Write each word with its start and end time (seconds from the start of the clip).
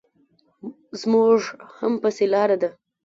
زموږ 1.01 1.39
هم 1.77 1.93
پسې 2.01 2.25
لار 2.33 2.49
ده. 2.61 2.69